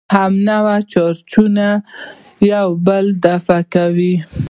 همنوع 0.11 0.79
چارجونه 0.81 1.83
یو 2.41 2.69
بل 2.87 3.05
دفع 3.23 3.61
کوي. 3.73 4.15